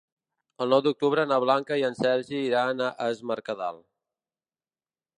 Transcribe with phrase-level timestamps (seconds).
[0.63, 3.83] El nou d'octubre na Blanca i en Sergi iran a Es Mercadal.